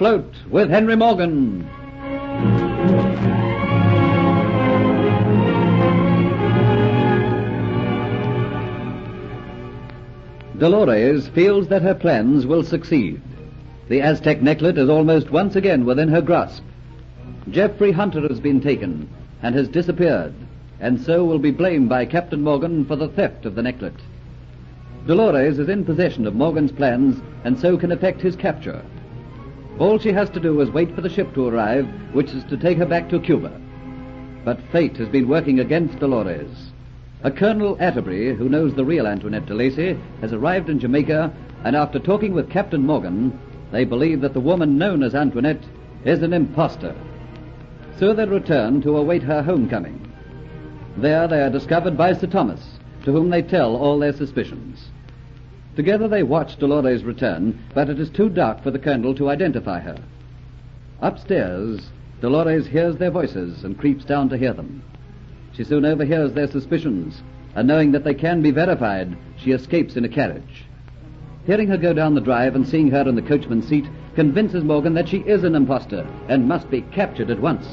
Afloat 0.00 0.34
with 0.48 0.70
Henry 0.70 0.96
Morgan. 0.96 1.68
Dolores 10.56 11.28
feels 11.28 11.68
that 11.68 11.82
her 11.82 11.94
plans 11.94 12.46
will 12.46 12.62
succeed. 12.62 13.20
The 13.90 14.00
Aztec 14.00 14.40
necklet 14.40 14.78
is 14.78 14.88
almost 14.88 15.30
once 15.30 15.54
again 15.54 15.84
within 15.84 16.08
her 16.08 16.22
grasp. 16.22 16.62
Jeffrey 17.50 17.92
Hunter 17.92 18.26
has 18.26 18.40
been 18.40 18.62
taken 18.62 19.06
and 19.42 19.54
has 19.54 19.68
disappeared, 19.68 20.32
and 20.80 20.98
so 20.98 21.26
will 21.26 21.38
be 21.38 21.50
blamed 21.50 21.90
by 21.90 22.06
Captain 22.06 22.40
Morgan 22.40 22.86
for 22.86 22.96
the 22.96 23.08
theft 23.08 23.44
of 23.44 23.54
the 23.54 23.62
necklet. 23.62 24.00
Dolores 25.06 25.58
is 25.58 25.68
in 25.68 25.84
possession 25.84 26.26
of 26.26 26.34
Morgan's 26.34 26.72
plans 26.72 27.20
and 27.44 27.60
so 27.60 27.76
can 27.76 27.92
effect 27.92 28.22
his 28.22 28.34
capture. 28.34 28.82
All 29.80 29.98
she 29.98 30.12
has 30.12 30.28
to 30.30 30.40
do 30.40 30.60
is 30.60 30.70
wait 30.70 30.94
for 30.94 31.00
the 31.00 31.08
ship 31.08 31.32
to 31.32 31.48
arrive, 31.48 31.88
which 32.12 32.32
is 32.32 32.44
to 32.44 32.58
take 32.58 32.76
her 32.76 32.84
back 32.84 33.08
to 33.08 33.18
Cuba. 33.18 33.50
But 34.44 34.60
fate 34.70 34.98
has 34.98 35.08
been 35.08 35.26
working 35.26 35.58
against 35.58 35.98
Dolores. 35.98 36.70
A 37.22 37.30
Colonel 37.30 37.78
Atterbury, 37.80 38.36
who 38.36 38.50
knows 38.50 38.74
the 38.74 38.84
real 38.84 39.06
Antoinette 39.06 39.46
de 39.46 39.54
Lacy, 39.54 39.98
has 40.20 40.34
arrived 40.34 40.68
in 40.68 40.78
Jamaica, 40.78 41.32
and 41.64 41.74
after 41.74 41.98
talking 41.98 42.34
with 42.34 42.50
Captain 42.50 42.84
Morgan, 42.84 43.38
they 43.72 43.86
believe 43.86 44.20
that 44.20 44.34
the 44.34 44.40
woman 44.40 44.76
known 44.76 45.02
as 45.02 45.14
Antoinette 45.14 45.64
is 46.04 46.22
an 46.22 46.34
impostor. 46.34 46.94
So 47.98 48.12
they 48.12 48.26
return 48.26 48.82
to 48.82 48.98
await 48.98 49.22
her 49.22 49.42
homecoming. 49.42 50.12
There 50.98 51.26
they 51.26 51.40
are 51.40 51.50
discovered 51.50 51.96
by 51.96 52.12
Sir 52.12 52.26
Thomas, 52.26 52.78
to 53.04 53.12
whom 53.12 53.30
they 53.30 53.40
tell 53.40 53.76
all 53.76 53.98
their 53.98 54.12
suspicions. 54.12 54.90
Together 55.80 56.08
they 56.08 56.22
watch 56.22 56.58
Dolores 56.58 57.04
return, 57.04 57.58
but 57.72 57.88
it 57.88 57.98
is 57.98 58.10
too 58.10 58.28
dark 58.28 58.62
for 58.62 58.70
the 58.70 58.78
colonel 58.78 59.14
to 59.14 59.30
identify 59.30 59.80
her. 59.80 59.96
Upstairs, 61.00 61.88
Dolores 62.20 62.66
hears 62.66 62.96
their 62.96 63.10
voices 63.10 63.64
and 63.64 63.78
creeps 63.78 64.04
down 64.04 64.28
to 64.28 64.36
hear 64.36 64.52
them. 64.52 64.82
She 65.52 65.64
soon 65.64 65.86
overhears 65.86 66.34
their 66.34 66.48
suspicions, 66.48 67.22
and 67.54 67.66
knowing 67.66 67.92
that 67.92 68.04
they 68.04 68.12
can 68.12 68.42
be 68.42 68.50
verified, 68.50 69.16
she 69.38 69.52
escapes 69.52 69.96
in 69.96 70.04
a 70.04 70.08
carriage. 70.10 70.66
Hearing 71.46 71.68
her 71.68 71.78
go 71.78 71.94
down 71.94 72.14
the 72.14 72.20
drive 72.20 72.54
and 72.54 72.68
seeing 72.68 72.90
her 72.90 73.08
in 73.08 73.14
the 73.14 73.22
coachman's 73.22 73.66
seat 73.66 73.86
convinces 74.14 74.62
Morgan 74.62 74.92
that 74.92 75.08
she 75.08 75.20
is 75.20 75.44
an 75.44 75.54
impostor 75.54 76.06
and 76.28 76.46
must 76.46 76.68
be 76.68 76.82
captured 76.92 77.30
at 77.30 77.40
once. 77.40 77.66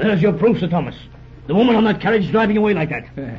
There's 0.00 0.22
your 0.22 0.32
proof, 0.32 0.58
Sir 0.60 0.68
Thomas. 0.68 0.96
The 1.46 1.54
woman 1.54 1.76
on 1.76 1.84
that 1.84 2.00
carriage 2.00 2.30
driving 2.30 2.56
away 2.56 2.72
like 2.72 2.88
that. 2.88 3.06
Eh, 3.18 3.36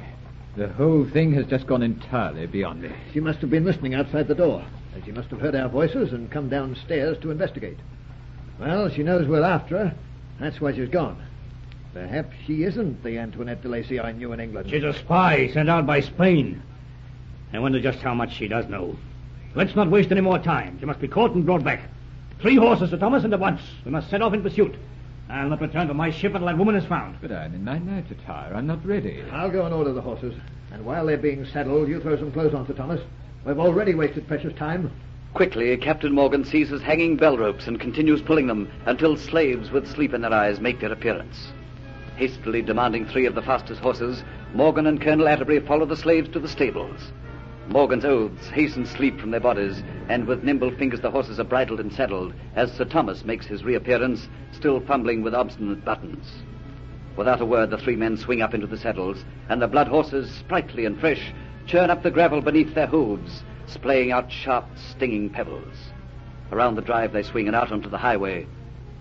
the 0.55 0.67
whole 0.67 1.05
thing 1.05 1.33
has 1.33 1.47
just 1.47 1.65
gone 1.65 1.81
entirely 1.81 2.45
beyond 2.45 2.83
me. 2.83 2.91
She 3.13 3.19
must 3.19 3.39
have 3.39 3.49
been 3.49 3.65
listening 3.65 3.95
outside 3.95 4.27
the 4.27 4.35
door, 4.35 4.63
and 4.93 5.03
she 5.03 5.11
must 5.11 5.29
have 5.31 5.39
heard 5.41 5.55
our 5.55 5.69
voices 5.69 6.13
and 6.13 6.29
come 6.29 6.49
downstairs 6.49 7.17
to 7.21 7.31
investigate. 7.31 7.79
Well, 8.59 8.89
she 8.89 9.01
knows 9.01 9.27
we're 9.27 9.43
after 9.43 9.77
her. 9.79 9.95
That's 10.39 10.61
why 10.61 10.75
she's 10.75 10.89
gone. 10.89 11.23
Perhaps 11.93 12.35
she 12.45 12.63
isn't 12.63 13.03
the 13.03 13.17
Antoinette 13.17 13.63
de 13.63 13.67
Lacy 13.67 13.99
I 13.99 14.11
knew 14.11 14.31
in 14.31 14.39
England. 14.39 14.69
She's 14.69 14.83
a 14.83 14.93
spy 14.93 15.49
sent 15.51 15.67
out 15.67 15.87
by 15.87 16.01
Spain. 16.01 16.61
I 17.53 17.59
wonder 17.59 17.81
just 17.81 17.99
how 17.99 18.13
much 18.13 18.35
she 18.35 18.47
does 18.47 18.67
know. 18.67 18.95
Let's 19.55 19.75
not 19.75 19.89
waste 19.89 20.11
any 20.11 20.21
more 20.21 20.37
time. 20.37 20.79
She 20.79 20.85
must 20.85 21.01
be 21.01 21.07
caught 21.07 21.33
and 21.33 21.43
brought 21.43 21.63
back. 21.63 21.81
Three 22.39 22.55
horses, 22.55 22.91
Sir 22.91 22.97
Thomas, 22.97 23.23
and 23.23 23.33
at 23.33 23.39
once. 23.39 23.61
We 23.83 23.91
must 23.91 24.11
set 24.11 24.21
off 24.21 24.33
in 24.33 24.43
pursuit. 24.43 24.75
I'll 25.29 25.49
not 25.49 25.61
return 25.61 25.87
to 25.87 25.93
my 25.93 26.11
ship 26.11 26.33
until 26.33 26.47
that 26.47 26.57
woman 26.57 26.75
is 26.75 26.85
found. 26.85 27.17
But 27.21 27.31
I'm 27.31 27.53
in 27.53 27.63
my 27.63 27.79
night 27.79 28.11
attire. 28.11 28.53
I'm 28.53 28.67
not 28.67 28.85
ready. 28.85 29.23
I'll 29.31 29.51
go 29.51 29.65
and 29.65 29.73
order 29.73 29.93
the 29.93 30.01
horses. 30.01 30.35
And 30.71 30.85
while 30.85 31.05
they're 31.05 31.17
being 31.17 31.45
saddled, 31.45 31.87
you 31.87 31.99
throw 32.01 32.17
some 32.17 32.31
clothes 32.31 32.53
on, 32.53 32.67
Sir 32.67 32.73
Thomas. 32.73 33.01
We've 33.45 33.59
already 33.59 33.95
wasted 33.95 34.27
precious 34.27 34.53
time. 34.53 34.91
Quickly, 35.33 35.75
Captain 35.77 36.11
Morgan 36.11 36.43
seizes 36.43 36.81
hanging 36.81 37.15
bell 37.15 37.37
ropes 37.37 37.67
and 37.67 37.79
continues 37.79 38.21
pulling 38.21 38.47
them 38.47 38.69
until 38.85 39.15
slaves 39.15 39.71
with 39.71 39.87
sleep 39.87 40.13
in 40.13 40.21
their 40.21 40.33
eyes 40.33 40.59
make 40.59 40.81
their 40.81 40.91
appearance. 40.91 41.53
Hastily 42.17 42.61
demanding 42.61 43.05
three 43.05 43.25
of 43.25 43.33
the 43.33 43.41
fastest 43.41 43.81
horses, 43.81 44.23
Morgan 44.53 44.87
and 44.87 45.01
Colonel 45.01 45.29
Atterbury 45.29 45.61
follow 45.61 45.85
the 45.85 45.95
slaves 45.95 46.29
to 46.29 46.39
the 46.39 46.49
stables. 46.49 47.11
Morgan's 47.67 48.05
oaths 48.05 48.49
hasten 48.49 48.85
sleep 48.85 49.19
from 49.19 49.31
their 49.31 49.39
bodies, 49.39 49.83
and 50.09 50.25
with 50.25 50.43
nimble 50.43 50.71
fingers 50.71 50.99
the 50.99 51.11
horses 51.11 51.39
are 51.39 51.45
bridled 51.45 51.79
and 51.79 51.93
saddled 51.93 52.33
as 52.55 52.71
Sir 52.73 52.85
Thomas 52.85 53.23
makes 53.23 53.45
his 53.45 53.63
reappearance, 53.63 54.27
still 54.51 54.79
fumbling 54.81 55.21
with 55.21 55.33
obstinate 55.35 55.85
buttons. 55.85 56.31
Without 57.15 57.39
a 57.39 57.45
word, 57.45 57.69
the 57.69 57.77
three 57.77 57.95
men 57.95 58.17
swing 58.17 58.41
up 58.41 58.53
into 58.53 58.67
the 58.67 58.77
saddles, 58.77 59.23
and 59.47 59.61
the 59.61 59.67
blood 59.67 59.87
horses, 59.87 60.31
sprightly 60.31 60.85
and 60.85 60.99
fresh, 60.99 61.33
churn 61.65 61.89
up 61.89 62.03
the 62.03 62.11
gravel 62.11 62.41
beneath 62.41 62.73
their 62.73 62.87
hooves, 62.87 63.43
splaying 63.67 64.11
out 64.11 64.31
sharp, 64.31 64.65
stinging 64.75 65.29
pebbles. 65.29 65.91
Around 66.51 66.75
the 66.75 66.81
drive 66.81 67.13
they 67.13 67.23
swing 67.23 67.47
and 67.47 67.55
out 67.55 67.71
onto 67.71 67.89
the 67.89 67.97
highway. 67.97 68.47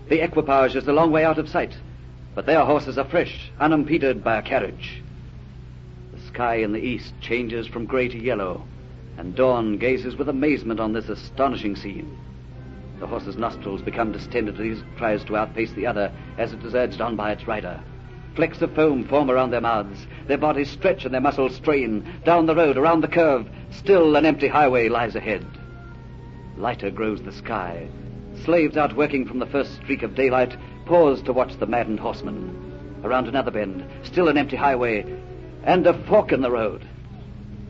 The 0.07 0.23
equipage 0.23 0.75
is 0.75 0.87
a 0.87 0.93
long 0.93 1.11
way 1.11 1.25
out 1.25 1.37
of 1.37 1.49
sight, 1.49 1.75
but 2.35 2.45
their 2.45 2.63
horses 2.63 2.97
are 2.97 3.05
fresh, 3.05 3.51
unimpeded 3.59 4.23
by 4.23 4.37
a 4.37 4.41
carriage. 4.41 5.01
Sky 6.33 6.55
in 6.55 6.71
the 6.71 6.79
east 6.79 7.13
changes 7.19 7.67
from 7.67 7.85
gray 7.85 8.07
to 8.07 8.17
yellow, 8.17 8.65
and 9.17 9.35
dawn 9.35 9.77
gazes 9.77 10.15
with 10.15 10.29
amazement 10.29 10.79
on 10.79 10.93
this 10.93 11.09
astonishing 11.09 11.75
scene. 11.75 12.17
The 13.01 13.07
horse's 13.07 13.35
nostrils 13.35 13.81
become 13.81 14.13
distended 14.13 14.55
as 14.61 14.79
it 14.79 14.85
tries 14.97 15.25
to 15.25 15.35
outpace 15.35 15.73
the 15.73 15.87
other 15.87 16.09
as 16.37 16.53
it 16.53 16.63
is 16.63 16.73
urged 16.73 17.01
on 17.01 17.17
by 17.17 17.33
its 17.33 17.47
rider. 17.47 17.83
Flecks 18.33 18.61
of 18.61 18.73
foam 18.73 19.03
form 19.03 19.29
around 19.29 19.51
their 19.51 19.59
mouths. 19.59 20.07
Their 20.27 20.37
bodies 20.37 20.69
stretch 20.69 21.03
and 21.03 21.13
their 21.13 21.19
muscles 21.19 21.55
strain. 21.55 22.07
Down 22.23 22.45
the 22.45 22.55
road, 22.55 22.77
around 22.77 23.01
the 23.01 23.09
curve, 23.09 23.49
still 23.69 24.15
an 24.15 24.25
empty 24.25 24.47
highway 24.47 24.87
lies 24.87 25.15
ahead. 25.15 25.45
Lighter 26.55 26.91
grows 26.91 27.21
the 27.21 27.33
sky. 27.33 27.89
Slaves 28.45 28.77
out 28.77 28.95
working 28.95 29.25
from 29.25 29.39
the 29.39 29.47
first 29.47 29.75
streak 29.75 30.01
of 30.01 30.15
daylight 30.15 30.55
pause 30.85 31.21
to 31.23 31.33
watch 31.33 31.57
the 31.57 31.67
maddened 31.67 31.99
horsemen. 31.99 33.01
Around 33.03 33.27
another 33.27 33.51
bend, 33.51 33.83
still 34.03 34.29
an 34.29 34.37
empty 34.37 34.55
highway, 34.55 35.03
and 35.63 35.85
a 35.87 35.93
fork 36.05 36.31
in 36.31 36.41
the 36.41 36.51
road. 36.51 36.87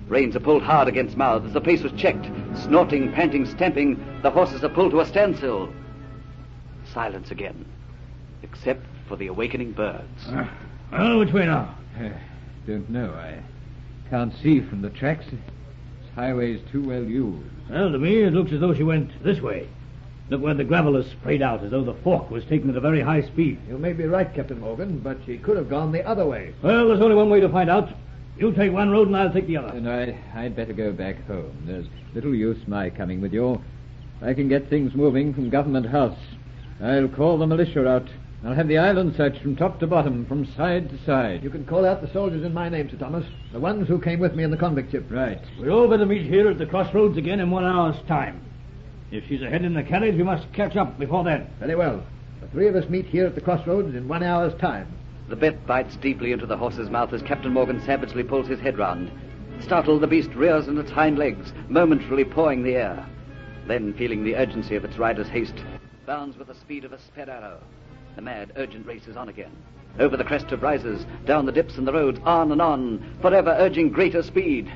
Reins 0.07 0.35
are 0.35 0.41
pulled 0.41 0.63
hard 0.63 0.88
against 0.88 1.16
mouths. 1.16 1.53
The 1.53 1.62
pace 1.62 1.84
was 1.84 1.94
checked. 1.94 2.25
Snorting, 2.56 3.12
panting, 3.13 3.46
stamping, 3.46 4.03
the 4.22 4.29
horses 4.29 4.63
are 4.63 4.69
pulled 4.69 4.91
to 4.91 5.00
a 5.00 5.06
standstill. 5.06 5.72
Silence 6.94 7.31
again, 7.31 7.66
except 8.44 8.85
for 9.07 9.16
the 9.16 9.28
awakening 9.28 9.72
birds. 9.72 10.28
Uh, 10.28 10.47
well, 10.91 11.19
which 11.19 11.31
way 11.31 11.46
now? 11.46 11.74
I 11.97 12.12
don't 12.68 12.90
know. 12.90 13.12
I 13.13 13.41
can't 14.09 14.34
see 14.44 14.59
from 14.62 14.81
the 14.81 14.90
tracks. 14.90 15.25
This 15.25 15.40
highway's 16.16 16.59
too 16.72 16.84
well 16.84 17.03
used. 17.03 17.50
Well, 17.69 17.91
to 17.91 17.97
me, 17.97 18.24
it 18.24 18.34
looks 18.34 18.51
as 18.51 18.59
though 18.59 18.74
she 18.74 18.84
went 18.84 19.24
this 19.24 19.40
way. 19.40 19.69
Look 20.31 20.42
where 20.42 20.53
the 20.53 20.64
gravel 20.64 20.96
is 20.96 21.12
sprayed 21.12 21.42
out, 21.42 21.62
as 21.62 21.72
though 21.72 21.84
the 21.84 21.94
fork 22.06 22.31
was 22.31 22.46
taken 22.46 22.69
at 22.69 22.78
a 22.78 22.80
very 22.80 23.02
high 23.02 23.22
speed. 23.22 23.59
You 23.68 23.78
may 23.78 23.92
be 23.92 24.06
right, 24.06 24.34
Captain 24.34 24.62
Morgan, 24.62 25.00
but 25.00 25.18
she 25.25 25.38
could 25.38 25.58
have 25.58 25.69
gone 25.69 25.92
the 25.92 26.08
other 26.08 26.25
way. 26.25 26.56
Well, 26.64 26.88
there's 26.88 27.02
only 27.02 27.18
one 27.18 27.30
way 27.30 27.42
to 27.42 27.50
find 27.50 27.69
out. 27.69 27.90
You 28.38 28.53
take 28.53 28.72
one 28.72 28.92
road 28.92 29.09
and 29.09 29.18
I'll 29.18 29.34
take 29.34 29.47
the 29.47 29.58
other. 29.58 29.75
And 29.75 29.90
I, 29.90 30.18
I'd 30.34 30.56
better 30.56 30.72
go 30.72 30.94
back 30.94 31.28
home. 31.28 31.64
There's 31.66 31.86
little 32.14 32.34
use 32.34 32.66
my 32.66 32.90
coming 32.90 33.19
with 33.19 33.34
you. 33.34 33.62
I 34.22 34.34
can 34.34 34.47
get 34.47 34.69
things 34.69 34.96
moving 34.96 35.34
from 35.34 35.50
Government 35.50 35.86
House. 35.86 36.18
I'll 36.81 37.09
call 37.09 37.38
the 37.38 37.46
militia 37.46 37.86
out. 37.86 38.08
I'll 38.46 38.56
have 38.56 38.69
the 38.69 38.78
island 38.78 39.16
searched 39.18 39.42
from 39.42 39.58
top 39.58 39.81
to 39.81 39.88
bottom, 39.88 40.25
from 40.28 40.46
side 40.56 40.92
to 40.92 41.06
side. 41.06 41.44
You 41.44 41.50
can 41.50 41.66
call 41.66 41.86
out 41.86 42.02
the 42.02 42.12
soldiers 42.13 42.46
in 42.46 42.53
my 42.53 42.69
name, 42.69 42.90
Sir 42.90 42.96
Thomas. 42.96 43.25
The 43.52 43.59
ones 43.59 43.90
who 43.90 44.00
came 44.00 44.22
with 44.22 44.34
me 44.34 44.46
in 44.46 44.52
the 44.52 44.56
convict 44.56 44.92
ship. 44.92 45.08
Right. 45.09 45.42
We're 45.59 45.72
all 45.72 45.90
better 45.90 46.06
meet 46.06 46.25
here 46.25 46.50
at 46.50 46.58
the 46.58 46.66
crossroads 46.66 47.18
again 47.18 47.42
in 47.42 47.52
one 47.52 47.66
hour's 47.66 48.02
time. 48.08 48.46
If 49.11 49.27
she's 49.27 49.41
ahead 49.41 49.66
in 49.66 49.73
the 49.73 49.83
carriage, 49.83 50.15
we 50.15 50.24
must 50.24 50.51
catch 50.53 50.77
up 50.77 50.97
before 50.97 51.25
then. 51.25 51.47
Very 51.59 51.75
well. 51.75 52.01
The 52.39 52.47
three 52.47 52.68
of 52.68 52.75
us 52.75 52.89
meet 52.89 53.06
here 53.06 53.25
at 53.25 53.36
the 53.36 53.41
crossroads 53.41 53.94
in 53.94 54.07
one 54.07 54.24
hour's 54.24 54.53
time. 54.56 54.88
The 55.27 55.36
bit 55.36 55.68
bites 55.68 55.97
deeply 55.97 56.31
into 56.31 56.45
the 56.45 56.57
horse's 56.57 56.89
mouth 56.89 57.12
as 57.12 57.21
Captain 57.21 57.51
Morgan 57.51 57.81
savagely 57.86 58.24
pulls 58.24 58.47
his 58.47 58.62
head 58.62 58.77
round. 58.77 59.12
Startled, 59.59 60.01
the 60.01 60.07
beast 60.07 60.33
rears 60.33 60.69
on 60.69 60.77
its 60.77 60.91
hind 60.91 61.19
legs, 61.19 61.51
momentarily 61.68 62.24
pawing 62.24 62.63
the 62.63 62.75
air. 62.75 63.06
Then, 63.68 63.94
feeling 63.94 64.24
the 64.24 64.36
urgency 64.36 64.75
of 64.75 64.86
its 64.86 64.97
rider's 64.97 65.27
haste, 65.27 65.56
bounds 66.06 66.38
with 66.38 66.47
the 66.47 66.56
speed 66.56 66.86
of 66.86 66.94
a 66.94 67.00
sped 67.00 67.30
arrow. 67.30 67.62
The 68.15 68.21
mad, 68.21 68.53
urgent 68.56 68.86
race 68.86 69.07
is 69.07 69.18
on 69.18 69.30
again. 69.30 69.51
Over 70.00 70.18
the 70.18 70.24
crest 70.24 70.51
of 70.51 70.63
rises, 70.63 71.06
down 71.25 71.45
the 71.45 71.51
dips 71.51 71.77
and 71.77 71.86
the 71.86 71.94
roads, 71.94 72.19
on 72.24 72.51
and 72.51 72.62
on, 72.62 73.18
forever 73.21 73.56
urging 73.59 73.89
greater 73.89 74.24
speed. 74.24 74.71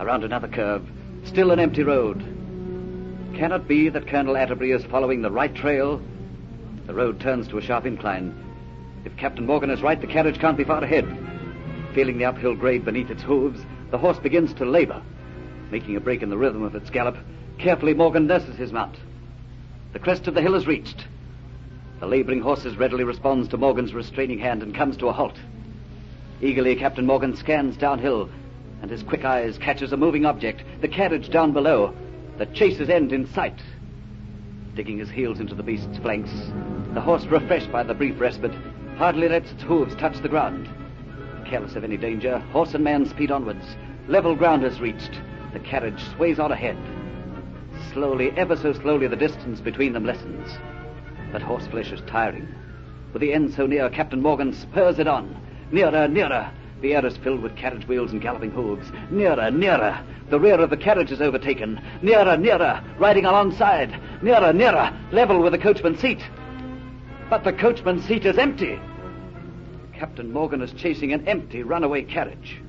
Around 0.00 0.24
another 0.24 0.48
curve, 0.48 0.86
still 1.24 1.50
an 1.50 1.60
empty 1.60 1.82
road. 1.82 2.29
Can 3.34 3.52
it 3.52 3.66
be 3.66 3.88
that 3.88 4.06
Colonel 4.08 4.36
Atterbury 4.36 4.72
is 4.72 4.84
following 4.84 5.22
the 5.22 5.30
right 5.30 5.54
trail? 5.54 6.02
The 6.86 6.94
road 6.94 7.20
turns 7.20 7.48
to 7.48 7.58
a 7.58 7.62
sharp 7.62 7.86
incline. 7.86 8.34
If 9.04 9.16
Captain 9.16 9.46
Morgan 9.46 9.70
is 9.70 9.82
right, 9.82 10.00
the 10.00 10.06
carriage 10.06 10.38
can't 10.38 10.58
be 10.58 10.64
far 10.64 10.82
ahead. 10.82 11.06
Feeling 11.94 12.18
the 12.18 12.26
uphill 12.26 12.54
grade 12.54 12.84
beneath 12.84 13.10
its 13.10 13.22
hooves, 13.22 13.60
the 13.90 13.98
horse 13.98 14.18
begins 14.18 14.52
to 14.54 14.64
labor. 14.64 15.02
Making 15.70 15.96
a 15.96 16.00
break 16.00 16.22
in 16.22 16.30
the 16.30 16.36
rhythm 16.36 16.62
of 16.62 16.74
its 16.74 16.90
gallop, 16.90 17.16
carefully 17.58 17.94
Morgan 17.94 18.26
nurses 18.26 18.56
his 18.56 18.72
mount. 18.72 18.96
The 19.92 19.98
crest 19.98 20.26
of 20.26 20.34
the 20.34 20.42
hill 20.42 20.54
is 20.54 20.66
reached. 20.66 21.06
The 22.00 22.06
laboring 22.06 22.40
horse 22.40 22.64
readily 22.64 23.04
responds 23.04 23.48
to 23.48 23.56
Morgan's 23.56 23.94
restraining 23.94 24.38
hand 24.38 24.62
and 24.62 24.74
comes 24.74 24.96
to 24.98 25.08
a 25.08 25.12
halt. 25.12 25.38
Eagerly, 26.40 26.76
Captain 26.76 27.06
Morgan 27.06 27.36
scans 27.36 27.76
downhill, 27.76 28.28
and 28.82 28.90
his 28.90 29.02
quick 29.02 29.24
eyes 29.24 29.58
catches 29.58 29.92
a 29.92 29.96
moving 29.96 30.24
object, 30.24 30.62
the 30.80 30.88
carriage 30.88 31.30
down 31.30 31.52
below. 31.52 31.94
The 32.40 32.46
chase's 32.46 32.88
end 32.88 33.12
in 33.12 33.26
sight. 33.26 33.60
Digging 34.74 34.96
his 34.96 35.10
heels 35.10 35.40
into 35.40 35.54
the 35.54 35.62
beast's 35.62 35.98
flanks, 35.98 36.30
the 36.94 37.00
horse, 37.02 37.26
refreshed 37.26 37.70
by 37.70 37.82
the 37.82 37.92
brief 37.92 38.18
respite, 38.18 38.54
hardly 38.96 39.28
lets 39.28 39.52
its 39.52 39.62
hooves 39.62 39.94
touch 39.96 40.16
the 40.22 40.28
ground. 40.30 40.66
Careless 41.44 41.76
of 41.76 41.84
any 41.84 41.98
danger, 41.98 42.38
horse 42.38 42.72
and 42.72 42.82
man 42.82 43.04
speed 43.04 43.30
onwards. 43.30 43.66
Level 44.08 44.34
ground 44.34 44.64
is 44.64 44.80
reached. 44.80 45.20
The 45.52 45.58
carriage 45.58 46.02
sways 46.16 46.38
on 46.38 46.50
ahead. 46.50 46.78
Slowly, 47.92 48.30
ever 48.38 48.56
so 48.56 48.72
slowly, 48.72 49.06
the 49.06 49.16
distance 49.16 49.60
between 49.60 49.92
them 49.92 50.06
lessens. 50.06 50.48
But 51.32 51.42
horseflesh 51.42 51.92
is 51.92 52.00
tiring. 52.06 52.48
With 53.12 53.20
the 53.20 53.34
end 53.34 53.52
so 53.52 53.66
near, 53.66 53.90
Captain 53.90 54.22
Morgan 54.22 54.54
spurs 54.54 54.98
it 54.98 55.06
on. 55.06 55.36
Nearer, 55.72 56.08
nearer. 56.08 56.50
The 56.80 56.94
air 56.94 57.04
is 57.04 57.16
filled 57.18 57.42
with 57.42 57.56
carriage 57.56 57.86
wheels 57.86 58.12
and 58.12 58.22
galloping 58.22 58.50
hooves. 58.50 58.90
Nearer, 59.10 59.50
nearer. 59.50 60.02
The 60.30 60.40
rear 60.40 60.60
of 60.60 60.70
the 60.70 60.76
carriage 60.76 61.12
is 61.12 61.20
overtaken. 61.20 61.80
Nearer, 62.02 62.36
nearer. 62.36 62.82
Riding 62.98 63.26
alongside. 63.26 64.00
Nearer, 64.22 64.52
nearer. 64.52 64.96
Level 65.12 65.42
with 65.42 65.52
the 65.52 65.58
coachman's 65.58 66.00
seat. 66.00 66.22
But 67.28 67.44
the 67.44 67.52
coachman's 67.52 68.04
seat 68.06 68.24
is 68.24 68.38
empty. 68.38 68.80
Captain 69.92 70.32
Morgan 70.32 70.62
is 70.62 70.72
chasing 70.72 71.12
an 71.12 71.28
empty 71.28 71.62
runaway 71.62 72.02
carriage. 72.02 72.60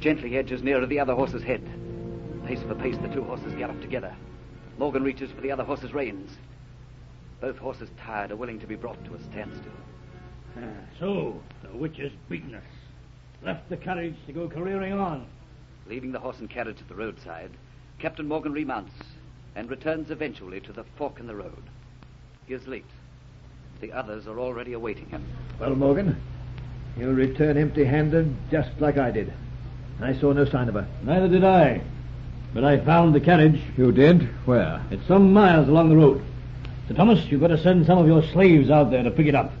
Gently 0.00 0.36
edges 0.36 0.62
nearer 0.62 0.84
the 0.84 1.00
other 1.00 1.14
horse's 1.14 1.42
head. 1.42 1.62
Pace 2.46 2.62
for 2.62 2.74
pace, 2.74 2.98
the 2.98 3.08
two 3.08 3.24
horses 3.24 3.54
gallop 3.54 3.80
together. 3.80 4.14
Morgan 4.78 5.02
reaches 5.02 5.30
for 5.30 5.40
the 5.40 5.50
other 5.50 5.64
horse's 5.64 5.94
reins. 5.94 6.30
Both 7.40 7.56
horses, 7.56 7.88
tired, 7.98 8.30
are 8.30 8.36
willing 8.36 8.60
to 8.60 8.66
be 8.66 8.76
brought 8.76 9.02
to 9.06 9.14
a 9.14 9.22
standstill. 9.22 9.72
Ah, 10.58 10.60
so, 11.00 11.40
the 11.62 11.76
witch 11.76 11.96
has 11.96 12.12
beaten 12.28 12.54
us. 12.54 12.62
Left 13.42 13.68
the 13.68 13.76
carriage 13.76 14.16
to 14.26 14.32
go 14.32 14.48
careering 14.48 14.98
on. 14.98 15.26
Leaving 15.88 16.12
the 16.12 16.18
horse 16.18 16.38
and 16.40 16.50
carriage 16.50 16.80
at 16.80 16.88
the 16.88 16.94
roadside, 16.94 17.50
Captain 17.98 18.26
Morgan 18.26 18.52
remounts 18.52 18.92
and 19.54 19.70
returns 19.70 20.10
eventually 20.10 20.60
to 20.60 20.72
the 20.72 20.84
fork 20.96 21.20
in 21.20 21.26
the 21.26 21.36
road. 21.36 21.62
He 22.46 22.54
is 22.54 22.66
late. 22.66 22.84
The 23.80 23.92
others 23.92 24.26
are 24.26 24.40
already 24.40 24.72
awaiting 24.72 25.08
him. 25.10 25.24
Well, 25.60 25.74
Morgan, 25.74 26.20
you'll 26.96 27.12
return 27.12 27.56
empty-handed 27.56 28.34
just 28.50 28.70
like 28.80 28.98
I 28.98 29.10
did. 29.10 29.32
I 30.00 30.14
saw 30.14 30.32
no 30.32 30.44
sign 30.44 30.68
of 30.68 30.74
her. 30.74 30.88
Neither 31.02 31.28
did 31.28 31.44
I. 31.44 31.82
But 32.52 32.64
I 32.64 32.78
found 32.78 33.14
the 33.14 33.20
carriage. 33.20 33.60
You 33.76 33.92
did? 33.92 34.22
Where? 34.46 34.84
It's 34.90 35.06
some 35.06 35.32
miles 35.32 35.68
along 35.68 35.90
the 35.90 35.96
road. 35.96 36.22
Sir 36.88 36.94
Thomas, 36.94 37.24
you've 37.26 37.40
got 37.40 37.48
to 37.48 37.62
send 37.62 37.86
some 37.86 37.98
of 37.98 38.06
your 38.06 38.22
slaves 38.32 38.70
out 38.70 38.90
there 38.90 39.02
to 39.02 39.10
pick 39.10 39.26
it 39.26 39.34
up. 39.34 39.52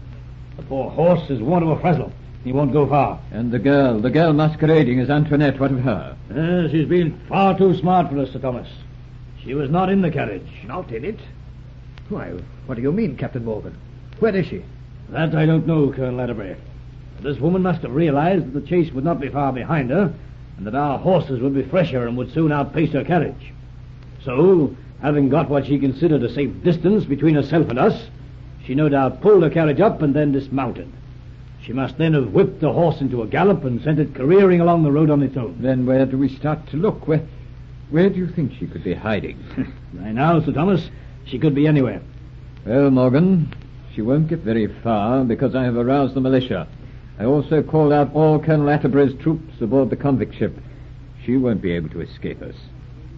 The 0.56 0.62
poor 0.62 0.90
horse 0.90 1.28
is 1.30 1.40
worn 1.40 1.62
to 1.62 1.70
a 1.70 1.80
frazzle. 1.80 2.12
He 2.46 2.52
won't 2.52 2.72
go 2.72 2.86
far. 2.86 3.18
And 3.32 3.50
the 3.50 3.58
girl, 3.58 3.98
the 3.98 4.08
girl 4.08 4.32
masquerading 4.32 5.00
as 5.00 5.10
Antoinette, 5.10 5.58
what 5.58 5.72
of 5.72 5.80
her? 5.80 6.16
Uh, 6.30 6.70
she's 6.70 6.86
been 6.86 7.18
far 7.28 7.58
too 7.58 7.74
smart 7.74 8.08
for 8.08 8.20
us, 8.20 8.30
Sir 8.32 8.38
Thomas. 8.38 8.68
She 9.42 9.52
was 9.54 9.68
not 9.68 9.90
in 9.90 10.00
the 10.00 10.12
carriage. 10.12 10.46
Not 10.64 10.92
in 10.92 11.04
it? 11.04 11.18
Why, 12.08 12.30
what 12.66 12.76
do 12.76 12.82
you 12.82 12.92
mean, 12.92 13.16
Captain 13.16 13.44
Morgan? 13.44 13.76
Where 14.20 14.36
is 14.36 14.46
she? 14.46 14.62
That 15.08 15.34
I 15.34 15.44
don't 15.44 15.66
know, 15.66 15.90
Colonel 15.90 16.20
Atterbury. 16.20 16.54
This 17.20 17.40
woman 17.40 17.62
must 17.62 17.82
have 17.82 17.92
realized 17.92 18.46
that 18.46 18.60
the 18.60 18.68
chase 18.68 18.92
would 18.92 19.02
not 19.02 19.18
be 19.18 19.28
far 19.28 19.52
behind 19.52 19.90
her, 19.90 20.14
and 20.56 20.66
that 20.68 20.76
our 20.76 21.00
horses 21.00 21.40
would 21.40 21.54
be 21.54 21.64
fresher 21.64 22.06
and 22.06 22.16
would 22.16 22.32
soon 22.32 22.52
outpace 22.52 22.92
her 22.92 23.02
carriage. 23.02 23.52
So, 24.22 24.76
having 25.02 25.30
got 25.30 25.50
what 25.50 25.66
she 25.66 25.80
considered 25.80 26.22
a 26.22 26.32
safe 26.32 26.62
distance 26.62 27.06
between 27.06 27.34
herself 27.34 27.68
and 27.70 27.78
us, 27.80 28.04
she 28.64 28.76
no 28.76 28.88
doubt 28.88 29.20
pulled 29.20 29.42
her 29.42 29.50
carriage 29.50 29.80
up 29.80 30.00
and 30.00 30.14
then 30.14 30.30
dismounted. 30.30 30.92
She 31.66 31.72
must 31.72 31.98
then 31.98 32.14
have 32.14 32.32
whipped 32.32 32.60
the 32.60 32.72
horse 32.72 33.00
into 33.00 33.22
a 33.22 33.26
gallop 33.26 33.64
and 33.64 33.82
sent 33.82 33.98
it 33.98 34.14
careering 34.14 34.60
along 34.60 34.84
the 34.84 34.92
road 34.92 35.10
on 35.10 35.20
its 35.20 35.36
own. 35.36 35.56
Then 35.60 35.84
where 35.84 36.06
do 36.06 36.16
we 36.16 36.28
start 36.28 36.64
to 36.68 36.76
look? 36.76 37.08
Where, 37.08 37.26
where 37.90 38.08
do 38.08 38.16
you 38.16 38.28
think 38.28 38.52
she 38.52 38.68
could 38.68 38.84
be 38.84 38.94
hiding? 38.94 39.42
Right 39.94 40.14
now, 40.14 40.40
Sir 40.40 40.52
Thomas, 40.52 40.88
she 41.24 41.40
could 41.40 41.56
be 41.56 41.66
anywhere. 41.66 42.02
well, 42.64 42.90
Morgan, 42.90 43.52
she 43.92 44.02
won't 44.02 44.28
get 44.28 44.40
very 44.40 44.68
far 44.82 45.24
because 45.24 45.56
I 45.56 45.64
have 45.64 45.76
aroused 45.76 46.14
the 46.14 46.20
militia. 46.20 46.68
I 47.18 47.24
also 47.24 47.62
called 47.64 47.92
out 47.92 48.14
all 48.14 48.38
Colonel 48.38 48.70
Atterbury's 48.70 49.18
troops 49.20 49.60
aboard 49.60 49.90
the 49.90 49.96
convict 49.96 50.36
ship. 50.36 50.56
She 51.24 51.36
won't 51.36 51.62
be 51.62 51.72
able 51.72 51.88
to 51.90 52.00
escape 52.02 52.42
us. 52.42 52.54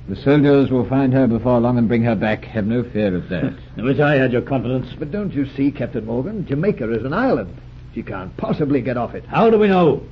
The 0.08 0.16
soldiers 0.16 0.70
will 0.70 0.88
find 0.88 1.12
her 1.12 1.26
before 1.26 1.60
long 1.60 1.76
and 1.76 1.88
bring 1.88 2.04
her 2.04 2.14
back. 2.14 2.44
Have 2.44 2.64
no 2.64 2.82
fear 2.82 3.14
of 3.14 3.28
that. 3.28 3.52
I 3.76 3.82
wish 3.82 3.98
I 3.98 4.14
had 4.14 4.32
your 4.32 4.40
confidence. 4.40 4.94
But 4.98 5.10
don't 5.10 5.34
you 5.34 5.46
see, 5.54 5.70
Captain 5.70 6.06
Morgan, 6.06 6.46
Jamaica 6.46 6.90
is 6.94 7.04
an 7.04 7.12
island. 7.12 7.54
She 7.94 8.02
can't 8.02 8.36
possibly 8.36 8.80
get 8.80 8.96
off 8.96 9.14
it. 9.14 9.24
How 9.24 9.50
do 9.50 9.58
we 9.58 9.68
know? 9.68 10.02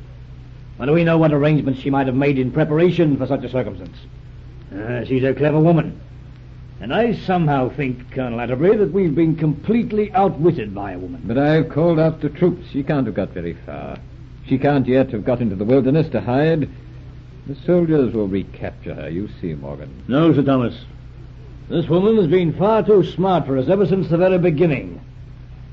How 0.79 0.85
do 0.85 0.93
we 0.93 1.05
know 1.05 1.19
what 1.19 1.33
arrangements 1.33 1.81
she 1.81 1.91
might 1.91 2.07
have 2.07 2.17
made 2.17 2.39
in 2.39 2.53
preparation 2.53 3.17
for 3.17 3.27
such 3.27 3.45
a 3.45 3.51
circumstance? 3.51 3.97
Ah, 4.75 5.05
she's 5.05 5.25
a 5.25 5.35
clever 5.35 5.61
woman. 5.61 6.01
And 6.81 6.93
I 6.93 7.15
somehow 7.15 7.71
think, 7.71 8.11
Colonel 8.11 8.41
Atterbury, 8.41 8.77
that 8.77 8.93
we've 8.93 9.15
been 9.15 9.37
completely 9.37 10.13
outwitted 10.13 10.75
by 10.75 10.93
a 10.93 10.99
woman. 10.99 11.23
But 11.25 11.39
I've 11.39 11.71
called 11.71 11.99
out 11.99 12.21
the 12.21 12.29
troops. 12.29 12.67
She 12.71 12.83
can't 12.83 13.07
have 13.07 13.15
got 13.15 13.31
very 13.31 13.55
far. 13.55 13.99
She 14.47 14.59
can't 14.59 14.87
yet 14.87 15.11
have 15.13 15.25
got 15.25 15.41
into 15.41 15.57
the 15.57 15.65
wilderness 15.65 16.11
to 16.11 16.21
hide. 16.21 16.69
The 17.47 17.55
soldiers 17.65 18.13
will 18.13 18.29
recapture 18.29 18.95
her, 18.95 19.09
you 19.09 19.29
see, 19.41 19.55
Morgan. 19.55 20.05
No, 20.09 20.35
Sir 20.35 20.43
Thomas. 20.43 20.79
This 21.69 21.89
woman 21.89 22.17
has 22.17 22.27
been 22.27 22.53
far 22.53 22.85
too 22.85 23.05
smart 23.05 23.47
for 23.47 23.57
us 23.57 23.69
ever 23.69 23.87
since 23.87 24.09
the 24.09 24.19
very 24.19 24.39
beginning. 24.39 25.01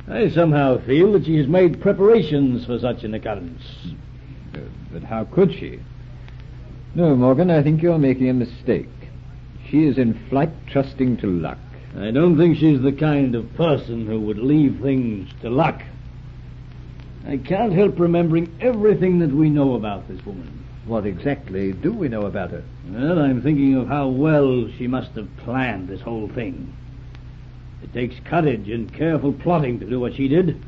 I 0.10 0.30
somehow 0.30 0.80
feel 0.80 1.14
that 1.14 1.26
she 1.26 1.38
has 1.38 1.48
made 1.48 1.82
preparations 1.82 2.66
for 2.66 2.78
such 2.80 3.04
an 3.04 3.14
occurrence. 3.14 3.64
Uh, 4.54 4.60
But 4.92 5.04
how 5.04 5.24
could 5.26 5.54
she? 5.54 5.80
No, 6.96 7.16
Morgan, 7.16 7.50
I 7.50 7.64
think 7.64 7.82
you're 7.82 7.98
making 7.98 8.30
a 8.30 8.34
mistake. 8.34 8.90
She 9.70 9.86
is 9.86 9.98
in 9.98 10.14
flight 10.30 10.52
trusting 10.68 11.18
to 11.18 11.28
luck. 11.28 11.58
I 11.98 12.12
don't 12.12 12.38
think 12.38 12.58
she's 12.58 12.82
the 12.82 12.92
kind 12.92 13.34
of 13.36 13.54
person 13.56 14.06
who 14.06 14.20
would 14.22 14.38
leave 14.38 14.80
things 14.82 15.30
to 15.42 15.50
luck. 15.50 15.82
I 17.28 17.38
can't 17.38 17.72
help 17.74 18.00
remembering 18.00 18.54
everything 18.60 19.20
that 19.20 19.32
we 19.32 19.50
know 19.50 19.76
about 19.76 20.08
this 20.08 20.24
woman. 20.26 20.66
What 20.86 21.06
exactly 21.06 21.72
do 21.72 21.94
we 21.94 22.10
know 22.10 22.26
about 22.26 22.52
her? 22.52 22.64
Well, 22.90 23.20
I'm 23.20 23.42
thinking 23.42 23.76
of 23.76 23.88
how 23.88 24.10
well 24.10 24.68
she 24.78 24.88
must 24.88 25.12
have 25.12 25.30
planned 25.38 25.88
this 25.88 26.02
whole 26.02 26.28
thing. 26.28 26.76
It 27.84 27.94
takes 27.94 28.16
courage 28.24 28.70
and 28.70 28.92
careful 28.94 29.34
plotting 29.34 29.80
to 29.80 29.86
do 29.86 30.00
what 30.00 30.16
she 30.16 30.30
did. 30.30 30.60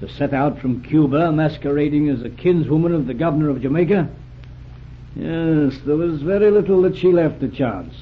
To 0.00 0.08
set 0.08 0.34
out 0.34 0.58
from 0.58 0.82
Cuba 0.82 1.30
masquerading 1.30 2.08
as 2.08 2.22
a 2.22 2.30
kinswoman 2.30 2.92
of 2.92 3.06
the 3.06 3.14
governor 3.14 3.48
of 3.48 3.62
Jamaica. 3.62 4.10
Yes, 5.14 5.78
there 5.86 5.96
was 5.96 6.22
very 6.22 6.50
little 6.50 6.82
that 6.82 6.96
she 6.96 7.12
left 7.12 7.40
to 7.40 7.48
chance. 7.48 7.94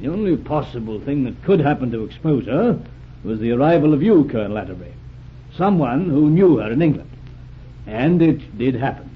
The 0.00 0.08
only 0.08 0.36
possible 0.36 1.00
thing 1.00 1.24
that 1.24 1.42
could 1.42 1.60
happen 1.60 1.90
to 1.90 2.04
expose 2.04 2.46
her 2.46 2.80
was 3.24 3.40
the 3.40 3.52
arrival 3.52 3.92
of 3.92 4.02
you, 4.02 4.24
Colonel 4.24 4.58
Atterbury. 4.58 4.94
Someone 5.56 6.08
who 6.08 6.30
knew 6.30 6.58
her 6.58 6.70
in 6.70 6.80
England. 6.80 7.10
And 7.86 8.22
it 8.22 8.56
did 8.56 8.76
happen. 8.76 9.10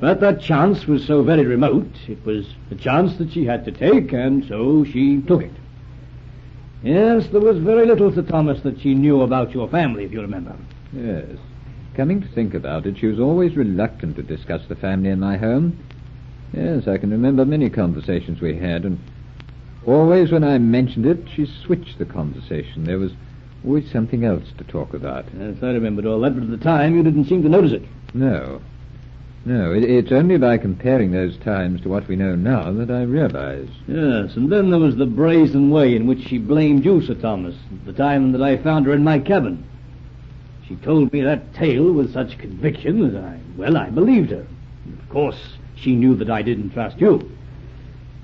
But 0.00 0.20
that 0.20 0.40
chance 0.40 0.86
was 0.86 1.06
so 1.06 1.22
very 1.22 1.46
remote, 1.46 1.92
it 2.08 2.24
was 2.26 2.52
a 2.70 2.74
chance 2.74 3.16
that 3.18 3.32
she 3.32 3.44
had 3.44 3.64
to 3.66 3.70
take, 3.70 4.12
and 4.12 4.44
so 4.46 4.82
she 4.84 5.20
took 5.20 5.42
it. 5.42 5.52
Yes, 6.82 7.26
there 7.28 7.40
was 7.40 7.58
very 7.58 7.86
little, 7.86 8.12
Sir 8.12 8.22
Thomas, 8.22 8.62
that 8.62 8.80
she 8.80 8.94
knew 8.94 9.20
about 9.20 9.52
your 9.52 9.68
family, 9.68 10.04
if 10.04 10.12
you 10.12 10.22
remember. 10.22 10.56
Yes. 10.92 11.38
Coming 11.94 12.22
to 12.22 12.28
think 12.28 12.54
about 12.54 12.86
it, 12.86 12.98
she 12.98 13.06
was 13.06 13.20
always 13.20 13.56
reluctant 13.56 14.16
to 14.16 14.22
discuss 14.22 14.62
the 14.66 14.76
family 14.76 15.10
in 15.10 15.20
my 15.20 15.36
home. 15.36 15.78
Yes, 16.54 16.88
I 16.88 16.96
can 16.98 17.10
remember 17.10 17.44
many 17.44 17.68
conversations 17.68 18.40
we 18.40 18.56
had, 18.56 18.84
and 18.84 18.98
always 19.86 20.32
when 20.32 20.42
I 20.42 20.58
mentioned 20.58 21.04
it, 21.04 21.28
she 21.34 21.46
switched 21.46 21.98
the 21.98 22.06
conversation. 22.06 22.84
There 22.84 22.98
was 22.98 23.12
always 23.64 23.90
something 23.90 24.24
else 24.24 24.44
to 24.56 24.64
talk 24.64 24.94
about. 24.94 25.26
Yes, 25.38 25.56
I 25.62 25.66
remembered 25.66 26.06
all 26.06 26.20
that, 26.20 26.34
but 26.34 26.44
at 26.44 26.50
the 26.50 26.56
time 26.56 26.96
you 26.96 27.02
didn't 27.02 27.26
seem 27.26 27.42
to 27.42 27.48
notice 27.48 27.72
it. 27.72 27.84
No. 28.14 28.62
No, 29.44 29.72
it, 29.72 29.84
it's 29.84 30.12
only 30.12 30.36
by 30.36 30.58
comparing 30.58 31.12
those 31.12 31.36
times 31.38 31.80
to 31.80 31.88
what 31.88 32.06
we 32.08 32.16
know 32.16 32.34
now 32.34 32.72
that 32.72 32.90
I 32.90 33.02
realize. 33.02 33.68
Yes, 33.88 34.36
and 34.36 34.52
then 34.52 34.70
there 34.70 34.78
was 34.78 34.96
the 34.96 35.06
brazen 35.06 35.70
way 35.70 35.96
in 35.96 36.06
which 36.06 36.26
she 36.28 36.36
blamed 36.36 36.84
you, 36.84 37.00
Sir 37.00 37.14
Thomas, 37.14 37.54
at 37.72 37.86
the 37.86 37.92
time 37.92 38.32
that 38.32 38.42
I 38.42 38.58
found 38.58 38.84
her 38.86 38.92
in 38.92 39.02
my 39.02 39.18
cabin. 39.18 39.64
She 40.68 40.76
told 40.76 41.12
me 41.12 41.22
that 41.22 41.54
tale 41.54 41.92
with 41.92 42.12
such 42.12 42.38
conviction 42.38 43.12
that 43.12 43.24
I, 43.24 43.40
well, 43.56 43.76
I 43.78 43.88
believed 43.88 44.30
her. 44.30 44.46
Of 45.02 45.08
course, 45.08 45.56
she 45.74 45.96
knew 45.96 46.14
that 46.16 46.30
I 46.30 46.42
didn't 46.42 46.70
trust 46.70 47.00
you. 47.00 47.30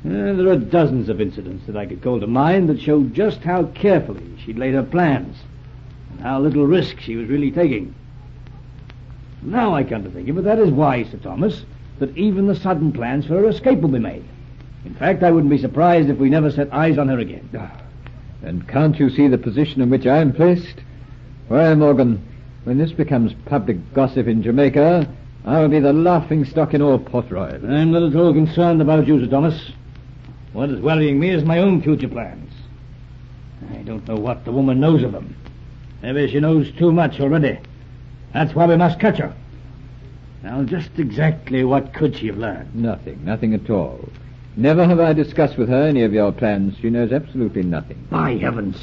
Uh, 0.04 0.34
there 0.34 0.48
are 0.50 0.56
dozens 0.56 1.08
of 1.08 1.20
incidents 1.20 1.66
that 1.66 1.76
I 1.76 1.86
could 1.86 2.02
call 2.02 2.20
to 2.20 2.26
mind 2.26 2.68
that 2.68 2.80
show 2.80 3.02
just 3.04 3.40
how 3.40 3.64
carefully 3.64 4.38
she'd 4.44 4.58
laid 4.58 4.74
her 4.74 4.82
plans 4.82 5.36
and 6.12 6.20
how 6.20 6.40
little 6.40 6.66
risk 6.66 7.00
she 7.00 7.16
was 7.16 7.28
really 7.28 7.50
taking. 7.50 7.94
Now 9.46 9.74
I 9.76 9.84
come 9.84 10.02
to 10.02 10.10
think 10.10 10.28
of 10.28 10.38
it, 10.38 10.42
that 10.42 10.58
is 10.58 10.70
why, 10.70 11.04
Sir 11.04 11.18
Thomas, 11.18 11.64
that 12.00 12.16
even 12.16 12.48
the 12.48 12.56
sudden 12.56 12.92
plans 12.92 13.26
for 13.26 13.34
her 13.34 13.48
escape 13.48 13.80
will 13.80 13.88
be 13.88 14.00
made. 14.00 14.24
In 14.84 14.94
fact, 14.94 15.22
I 15.22 15.30
wouldn't 15.30 15.50
be 15.50 15.58
surprised 15.58 16.10
if 16.10 16.18
we 16.18 16.28
never 16.28 16.50
set 16.50 16.72
eyes 16.74 16.98
on 16.98 17.08
her 17.08 17.18
again. 17.20 17.48
Ah, 17.56 17.80
and 18.42 18.66
can't 18.68 18.98
you 18.98 19.08
see 19.08 19.28
the 19.28 19.38
position 19.38 19.80
in 19.80 19.88
which 19.88 20.04
I 20.04 20.18
am 20.18 20.32
placed? 20.32 20.80
Why, 21.48 21.72
Morgan, 21.74 22.20
When 22.64 22.78
this 22.78 22.90
becomes 22.90 23.32
public 23.44 23.94
gossip 23.94 24.26
in 24.26 24.42
Jamaica, 24.42 25.08
I'll 25.44 25.68
be 25.68 25.78
the 25.78 25.92
laughing 25.92 26.44
stock 26.44 26.74
in 26.74 26.82
all 26.82 26.98
Port 26.98 27.30
Royal. 27.30 27.64
I'm 27.64 27.92
not 27.92 28.02
at 28.02 28.16
all 28.16 28.32
concerned 28.32 28.82
about 28.82 29.06
you, 29.06 29.20
Sir 29.20 29.30
Thomas. 29.30 29.70
What 30.52 30.70
is 30.70 30.80
worrying 30.80 31.20
me 31.20 31.30
is 31.30 31.44
my 31.44 31.58
own 31.58 31.80
future 31.80 32.08
plans. 32.08 32.52
I 33.70 33.82
don't 33.82 34.06
know 34.08 34.16
what 34.16 34.44
the 34.44 34.50
woman 34.50 34.80
knows 34.80 35.04
of 35.04 35.12
them. 35.12 35.36
Maybe 36.02 36.28
she 36.28 36.40
knows 36.40 36.72
too 36.72 36.90
much 36.90 37.20
already. 37.20 37.60
That's 38.32 38.54
why 38.54 38.66
we 38.66 38.76
must 38.76 39.00
catch 39.00 39.18
her. 39.18 39.34
Now, 40.42 40.62
just 40.62 40.90
exactly 40.98 41.64
what 41.64 41.92
could 41.92 42.16
she 42.16 42.28
have 42.28 42.38
learned? 42.38 42.74
Nothing, 42.74 43.24
nothing 43.24 43.54
at 43.54 43.68
all. 43.68 44.08
Never 44.56 44.86
have 44.86 45.00
I 45.00 45.12
discussed 45.12 45.58
with 45.58 45.68
her 45.68 45.86
any 45.86 46.02
of 46.02 46.12
your 46.12 46.32
plans. 46.32 46.76
She 46.80 46.88
knows 46.88 47.12
absolutely 47.12 47.62
nothing. 47.62 48.06
By 48.10 48.36
heavens. 48.36 48.76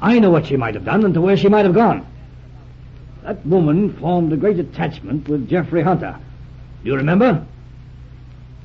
I 0.00 0.18
know 0.18 0.30
what 0.30 0.46
she 0.46 0.56
might 0.56 0.74
have 0.74 0.84
done 0.84 1.04
and 1.04 1.14
to 1.14 1.20
where 1.20 1.36
she 1.36 1.48
might 1.48 1.64
have 1.64 1.74
gone. 1.74 2.06
That 3.22 3.44
woman 3.46 3.94
formed 3.94 4.32
a 4.32 4.36
great 4.36 4.58
attachment 4.58 5.28
with 5.28 5.48
Geoffrey 5.48 5.82
Hunter. 5.82 6.18
Do 6.82 6.90
you 6.90 6.96
remember? 6.96 7.46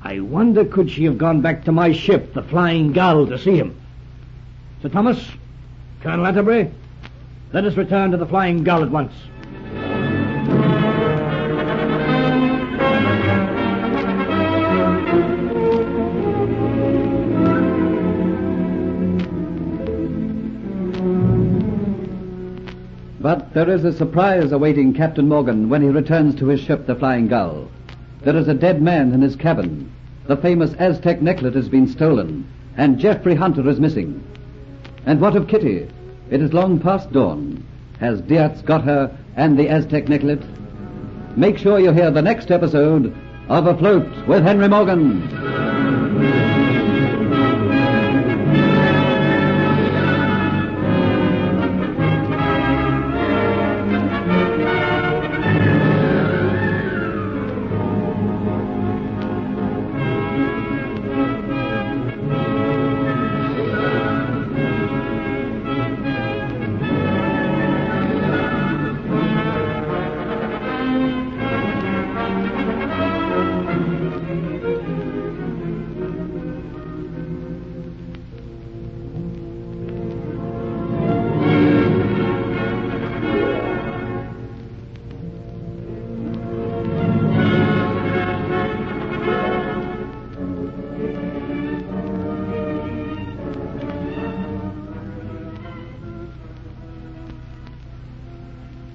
I 0.02 0.20
wonder 0.20 0.66
could 0.66 0.92
she 0.92 1.06
have 1.06 1.18
gone 1.18 1.42
back 1.42 1.66
to 1.66 1.72
my 1.72 1.94
ship, 1.94 2.34
the 2.34 2.44
Flying 2.44 2.92
Gull, 2.92 3.28
to 3.28 3.38
see 3.38 3.56
him? 3.58 3.80
Sir 4.82 4.90
Thomas, 4.90 5.30
Colonel 6.02 6.26
Atterbury, 6.26 6.72
let 7.54 7.66
us 7.66 7.78
return 7.78 8.12
to 8.12 8.18
the 8.18 8.26
Flying 8.26 8.64
Gull 8.64 8.84
at 8.84 8.92
once. 8.92 9.14
But 23.22 23.54
there 23.54 23.70
is 23.70 23.84
a 23.84 23.92
surprise 23.92 24.54
awaiting 24.54 24.94
Captain 24.94 25.28
Morgan 25.28 25.68
when 25.68 25.82
he 25.82 25.90
returns 25.90 26.36
to 26.36 26.48
his 26.48 26.62
ship, 26.62 26.86
the 26.86 26.96
Flying 26.96 27.28
Gull. 27.28 27.70
There 28.22 28.36
is 28.36 28.48
a 28.48 28.54
dead 28.54 28.82
man 28.82 29.14
in 29.14 29.22
his 29.22 29.36
cabin. 29.36 29.92
The 30.28 30.38
famous 30.38 30.74
Aztec 30.76 31.20
necklet 31.20 31.56
has 31.56 31.68
been 31.68 31.88
stolen, 31.88 32.48
and 32.78 32.98
Geoffrey 32.98 33.36
Hunter 33.36 33.68
is 33.68 33.80
missing. 33.80 34.24
And 35.06 35.20
what 35.20 35.36
of 35.36 35.48
Kitty? 35.48 35.90
It 36.30 36.42
is 36.42 36.54
long 36.54 36.80
past 36.80 37.12
dawn. 37.12 37.66
Has 38.00 38.22
Diaz 38.22 38.62
got 38.62 38.86
her 38.86 39.18
and 39.36 39.60
the 39.60 39.68
Aztec 39.68 40.06
necklet? 40.06 40.46
Make 41.36 41.58
sure 41.58 41.80
you 41.80 41.92
hear 41.92 42.12
the 42.12 42.22
next 42.22 42.52
episode 42.52 43.14
of 43.50 43.68
Afloat 43.68 44.28
with 44.28 44.44
Henry 44.44 44.70
Morgan. 44.70 45.69